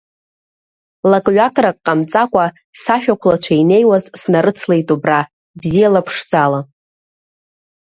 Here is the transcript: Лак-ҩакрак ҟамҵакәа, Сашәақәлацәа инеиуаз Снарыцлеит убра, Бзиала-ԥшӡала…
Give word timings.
Лак-ҩакрак 1.09 1.77
ҟамҵакәа, 1.85 2.45
Сашәақәлацәа 2.81 3.53
инеиуаз 3.61 4.03
Снарыцлеит 4.21 4.87
убра, 4.95 5.19
Бзиала-ԥшӡала… 5.59 6.59